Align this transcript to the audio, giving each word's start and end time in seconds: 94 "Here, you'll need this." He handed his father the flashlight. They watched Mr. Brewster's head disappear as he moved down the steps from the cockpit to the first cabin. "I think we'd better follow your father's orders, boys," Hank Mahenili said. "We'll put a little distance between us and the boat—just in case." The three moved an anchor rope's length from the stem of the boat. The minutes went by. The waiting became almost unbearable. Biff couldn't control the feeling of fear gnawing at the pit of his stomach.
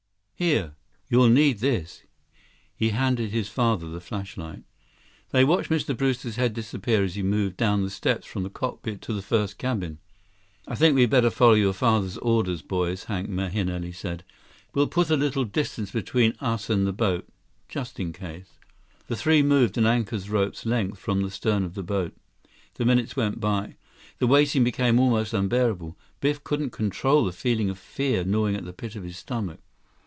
94 0.41 0.61
"Here, 0.63 0.75
you'll 1.07 1.29
need 1.29 1.59
this." 1.59 2.01
He 2.75 2.89
handed 2.89 3.29
his 3.29 3.47
father 3.47 3.87
the 3.87 4.01
flashlight. 4.01 4.63
They 5.29 5.43
watched 5.45 5.69
Mr. 5.69 5.95
Brewster's 5.95 6.35
head 6.37 6.55
disappear 6.55 7.03
as 7.03 7.13
he 7.13 7.21
moved 7.21 7.57
down 7.57 7.83
the 7.83 7.91
steps 7.91 8.25
from 8.25 8.41
the 8.41 8.49
cockpit 8.49 9.01
to 9.01 9.13
the 9.13 9.21
first 9.21 9.59
cabin. 9.59 9.99
"I 10.67 10.73
think 10.73 10.95
we'd 10.95 11.11
better 11.11 11.29
follow 11.29 11.53
your 11.53 11.73
father's 11.73 12.17
orders, 12.17 12.63
boys," 12.63 13.03
Hank 13.03 13.29
Mahenili 13.29 13.91
said. 13.93 14.23
"We'll 14.73 14.87
put 14.87 15.11
a 15.11 15.15
little 15.15 15.43
distance 15.45 15.91
between 15.91 16.33
us 16.39 16.71
and 16.71 16.87
the 16.87 16.93
boat—just 16.93 17.99
in 17.99 18.11
case." 18.11 18.53
The 19.05 19.15
three 19.15 19.43
moved 19.43 19.77
an 19.77 19.85
anchor 19.85 20.17
rope's 20.27 20.65
length 20.65 20.97
from 20.97 21.21
the 21.21 21.29
stem 21.29 21.63
of 21.63 21.75
the 21.75 21.83
boat. 21.83 22.15
The 22.73 22.85
minutes 22.85 23.15
went 23.15 23.39
by. 23.39 23.75
The 24.17 24.25
waiting 24.25 24.63
became 24.63 24.99
almost 24.99 25.35
unbearable. 25.35 25.99
Biff 26.19 26.43
couldn't 26.43 26.71
control 26.71 27.25
the 27.25 27.31
feeling 27.31 27.69
of 27.69 27.77
fear 27.77 28.23
gnawing 28.23 28.55
at 28.55 28.65
the 28.65 28.73
pit 28.73 28.95
of 28.95 29.03
his 29.03 29.17
stomach. 29.19 29.59